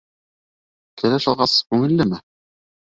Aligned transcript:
—Кәләш 1.03 1.31
алғас 1.35 1.57
күңеллеме? 1.71 2.23